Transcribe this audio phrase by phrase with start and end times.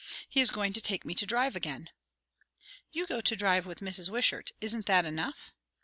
[0.27, 1.91] He is going to take me to drive again."
[2.91, 4.09] "You go to drive with Mrs.
[4.09, 4.49] Wishart.
[4.59, 5.53] Isn't that enough?"